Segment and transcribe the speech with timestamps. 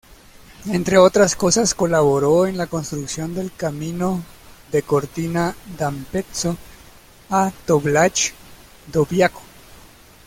[0.71, 4.23] Entre otras cosas, colaboró en la construcción del camino
[4.71, 6.57] de Cortina d'Ampezzo
[7.29, 9.43] a Toblach-Dobbiaco.